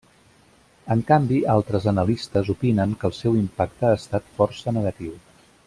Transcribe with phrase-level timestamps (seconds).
[0.95, 5.17] En canvi, altres analistes opinen que el seu impacte ha estat força negatiu.